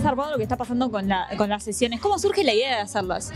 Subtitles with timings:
[0.00, 2.00] es zarpado lo que está pasando con, la- con las sesiones.
[2.00, 3.30] ¿Cómo surge la idea de hacerlas?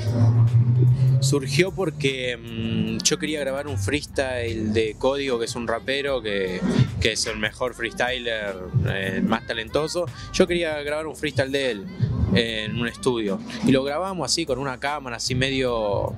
[1.20, 6.60] Surgió porque mm, yo quería grabar un freestyle de Código, que es un rapero que,
[7.02, 8.54] es el mejor freestyler,
[8.88, 10.06] eh, más talentoso.
[10.32, 11.86] Yo quería grabar un freestyle de él
[12.34, 13.38] en un estudio.
[13.66, 16.12] Y lo grabamos así con una cámara, así medio.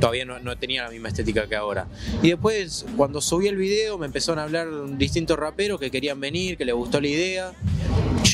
[0.00, 1.86] Todavía no, no tenía la misma estética que ahora.
[2.22, 4.66] Y después, cuando subí el video, me empezaron a hablar
[4.98, 7.52] distintos raperos que querían venir, que les gustó la idea.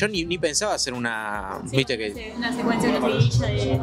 [0.01, 1.59] Yo ni, ni pensaba hacer una.
[1.71, 2.33] Viste que.
[2.35, 3.79] Una secuencia de.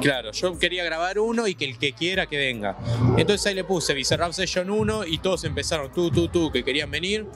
[0.00, 2.78] Claro, yo quería grabar uno y que el que quiera que venga.
[3.18, 6.90] Entonces ahí le puse Bizarrap Session 1 y todos empezaron tú, tú, tú, que querían
[6.90, 7.26] venir.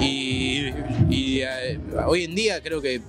[0.00, 0.70] Y,
[1.08, 3.00] y, eh, hoy en día creo que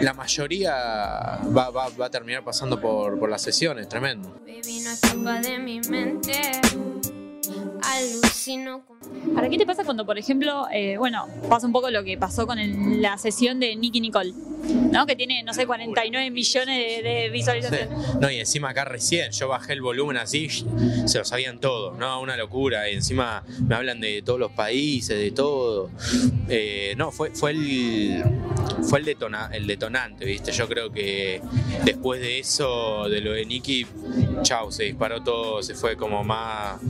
[0.00, 4.40] la mayoría va, va- va a terminar pasando por, por las sesiones, tremendo.
[4.44, 6.32] Baby, no escapa de mi mente.
[7.90, 8.82] Alucino.
[9.34, 12.46] Ahora, ¿qué te pasa cuando, por ejemplo, eh, bueno, pasa un poco lo que pasó
[12.46, 14.32] con el- la sesión de Nicky Nicole,
[14.92, 15.06] ¿no?
[15.06, 17.88] Que tiene, no sé, 49 millones de, de visualizaciones.
[18.20, 20.48] No, y encima acá recién, yo bajé el volumen así,
[21.06, 22.20] se lo sabían todos, ¿no?
[22.20, 22.88] Una locura.
[22.90, 25.90] Y encima me hablan de todos los países, de todo.
[26.48, 28.24] Eh, no, fue, fue el
[28.88, 30.52] fue el, detona- el detonante, ¿viste?
[30.52, 31.40] Yo creo que
[31.84, 33.86] después de eso, de lo de Nicky,
[34.42, 36.80] chau, se disparó todo, se fue como más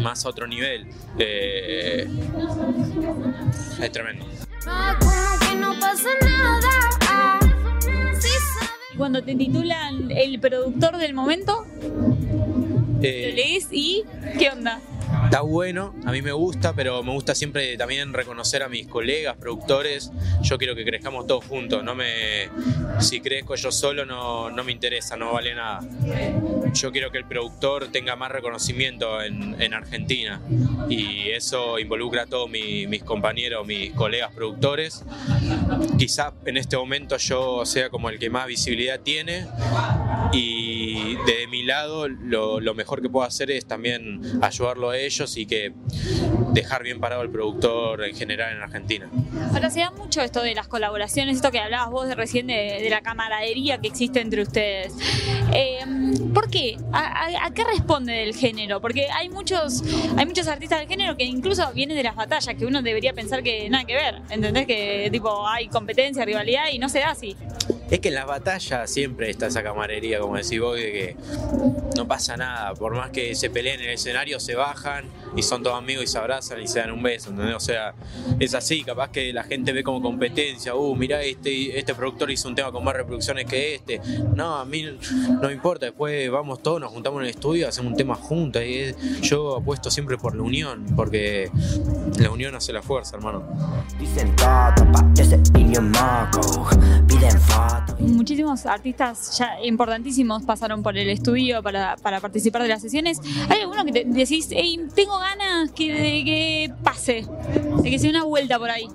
[0.00, 0.86] más a otro nivel.
[1.18, 2.08] Eh,
[3.82, 4.26] es tremendo.
[8.96, 14.02] Cuando te titulan el productor del momento, lo Eh, lees y
[14.38, 14.80] ¿qué onda?
[15.24, 19.36] Está bueno, a mí me gusta, pero me gusta siempre también reconocer a mis colegas,
[19.36, 20.10] productores.
[20.42, 21.84] Yo quiero que crezcamos todos juntos.
[21.84, 22.48] No me,
[22.98, 25.80] si crezco yo solo no, no me interesa, no vale nada.
[26.74, 30.40] Yo quiero que el productor tenga más reconocimiento en, en Argentina
[30.88, 35.04] y eso involucra a todos mi- mis compañeros, mis colegas productores.
[35.98, 39.46] Quizás en este momento yo sea como el que más visibilidad tiene
[40.98, 45.46] y de mi lado lo, mejor que puedo hacer es también ayudarlo a ellos y
[45.46, 45.72] que
[46.52, 49.08] dejar bien parado al productor en general en Argentina.
[49.52, 52.86] Ahora se da mucho esto de las colaboraciones, esto que hablabas vos de recién de,
[52.88, 54.94] la camaradería que existe entre ustedes.
[55.52, 55.84] Eh,
[56.32, 56.76] ¿Por qué?
[56.92, 58.80] ¿A, qué responde del género?
[58.80, 59.82] Porque hay muchos,
[60.16, 63.42] hay muchos artistas del género que incluso vienen de las batallas, que uno debería pensar
[63.42, 64.66] que nada que ver, ¿entendés?
[64.66, 67.36] Que tipo hay competencia, rivalidad y no se da así.
[67.90, 71.16] Es que en las batallas siempre está esa camarería, como decís vos, que
[71.96, 72.74] no pasa nada.
[72.74, 76.06] Por más que se peleen en el escenario, se bajan y son todos amigos y
[76.06, 77.54] se abrazan y se dan un beso, ¿entendés?
[77.54, 77.94] O sea,
[78.38, 78.84] es así.
[78.84, 80.74] Capaz que la gente ve como competencia.
[80.74, 84.00] Uh, mirá, este, este productor hizo un tema con más reproducciones que este.
[84.34, 84.84] No, a mí
[85.40, 85.86] no importa.
[85.86, 88.62] Después vamos todos, nos juntamos en el estudio, hacemos un tema juntos.
[89.22, 91.50] Yo apuesto siempre por la unión, porque
[92.18, 93.44] la unión hace la fuerza, hermano.
[93.98, 94.74] Dicen todo.
[97.06, 97.38] Piden.
[97.98, 103.20] Muchísimos artistas ya importantísimos pasaron por el estudio para, participar de las sesiones.
[103.48, 107.26] ¿Hay alguno que te decís, hey, tengo ganas que, de que pase,
[107.82, 108.88] de que se dé una vuelta por ahí?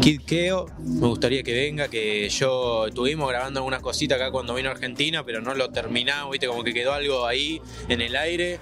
[0.00, 4.70] Kid Keo, me gustaría que venga, que yo estuvimos grabando algunas cositas acá cuando vino
[4.70, 8.60] a Argentina, pero no lo terminamos, viste, como que quedó algo ahí en el aire.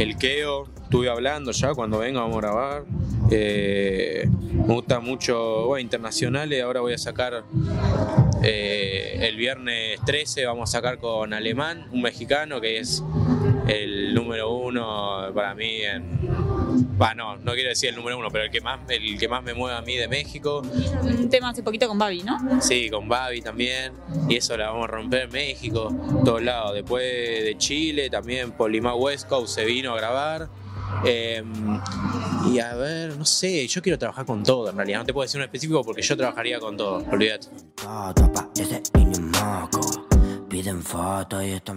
[0.00, 2.84] El Keo, estuve hablando ya, cuando venga vamos a grabar.
[3.30, 7.44] Eh, me gusta mucho, bueno, internacionales, ahora voy a sacar
[8.46, 13.02] eh, el viernes 13, vamos a sacar con Alemán, un mexicano que es
[13.66, 16.18] el número uno para mí en...
[17.00, 19.42] Va, no, no quiero decir el número uno, pero el que más, el que más
[19.42, 20.62] me mueve a mí de México.
[21.02, 22.60] Un tema hace poquito con Babi, ¿no?
[22.60, 23.92] Sí, con Babi también.
[24.28, 25.94] Y eso la vamos a romper en México,
[26.24, 26.74] todos lados.
[26.74, 30.48] Después de Chile también, Polima West Coast se vino a grabar.
[31.04, 31.42] Eh,
[32.52, 35.00] y a ver, no sé, yo quiero trabajar con todo en realidad.
[35.00, 37.48] No te puedo decir uno específico porque yo trabajaría con todo, olvídate.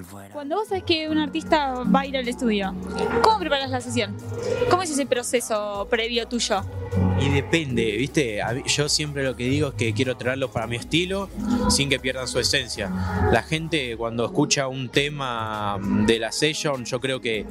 [0.04, 0.34] Fuera.
[0.34, 2.76] Cuando vos sabés que un artista va a ir al estudio,
[3.22, 4.16] ¿cómo preparas la sesión?
[4.70, 6.62] ¿Cómo es ese proceso previo tuyo?
[7.20, 8.40] Y depende, ¿viste?
[8.66, 11.30] Yo siempre lo que digo es que quiero traerlos para mi estilo
[11.70, 12.92] sin que pierdan su esencia.
[13.32, 17.46] La gente cuando escucha un tema de la session, yo creo que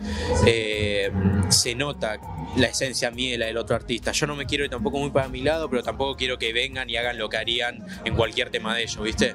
[0.47, 1.11] eh,
[1.49, 2.19] se nota
[2.57, 4.13] la esencia mía y la del otro artista.
[4.13, 6.89] Yo no me quiero ir tampoco muy para mi lado, pero tampoco quiero que vengan
[6.89, 9.35] y hagan lo que harían en cualquier tema de ellos, ¿viste?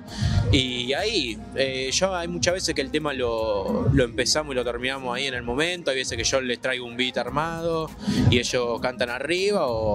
[0.52, 5.16] Y ahí, eh, hay muchas veces que el tema lo, lo empezamos y lo terminamos
[5.16, 7.90] ahí en el momento, hay veces que yo les traigo un beat armado
[8.30, 9.91] y ellos cantan arriba o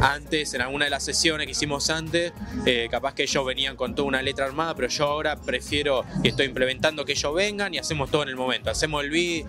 [0.00, 2.32] antes, en alguna de las sesiones que hicimos antes,
[2.66, 6.28] eh, capaz que ellos venían con toda una letra armada, pero yo ahora prefiero y
[6.28, 8.70] estoy implementando que ellos vengan y hacemos todo en el momento.
[8.70, 9.46] Hacemos el beat,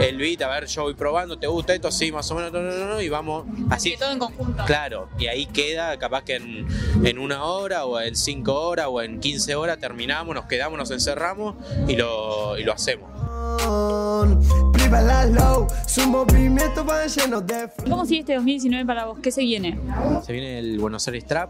[0.00, 1.90] el beat, a ver, yo voy probando, ¿te gusta esto?
[1.90, 3.92] Sí, más o menos, no, no, no, no, y vamos así.
[3.92, 4.64] Que todo en conjunto.
[4.64, 6.66] Claro, y ahí queda, capaz que en,
[7.04, 10.90] en una hora o en cinco horas o en 15 horas terminamos, nos quedamos, nos
[10.90, 11.56] encerramos
[11.88, 13.10] y lo, y lo hacemos.
[14.92, 19.18] Priva low, su movimiento va lleno de ¿Cómo sigue este 2019 para vos?
[19.22, 19.78] ¿Qué se viene?
[20.22, 21.48] Se viene el Buenos Aires Trap,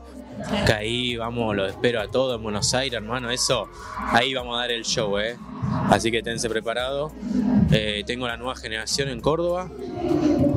[0.64, 3.68] que ahí vamos, lo espero a todos en Buenos Aires, hermano, eso,
[4.12, 5.36] ahí vamos a dar el show, ¿eh?
[5.90, 7.12] Así que tense preparados.
[7.70, 9.70] Eh, tengo la nueva generación en Córdoba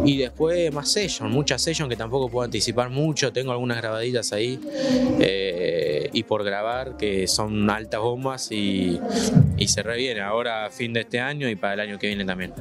[0.06, 4.60] y después más session, muchas session que tampoco puedo anticipar mucho, tengo algunas grabaditas ahí
[5.20, 9.00] eh, y por grabar que son altas bombas y,
[9.58, 12.26] y se reviene ahora a fin de este año y para el año que viene
[12.26, 12.54] también.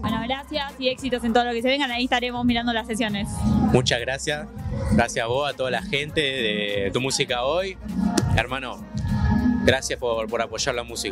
[0.00, 1.90] Bueno, gracias y éxitos en todo lo que se vengan.
[1.90, 3.28] Ahí estaremos mirando las sesiones.
[3.72, 4.46] Muchas gracias,
[4.92, 7.76] gracias a vos, a toda la gente de tu música hoy.
[8.36, 8.78] Hermano,
[9.64, 11.10] gracias por, por apoyar la música.